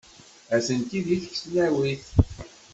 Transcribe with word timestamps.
Atenti 0.55 0.99
deg 1.07 1.21
tesnawit. 1.25 2.05